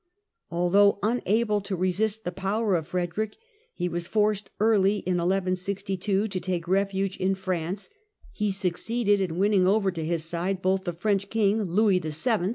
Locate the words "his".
10.03-10.25